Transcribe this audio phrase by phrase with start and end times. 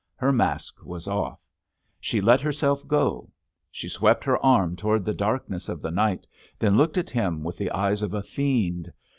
[0.15, 1.43] Her mask was off.
[1.99, 3.29] She let herself go.
[3.69, 6.25] She swept her arm toward the darkness of the night,
[6.57, 8.91] then looked at him with the eyes of a fiend.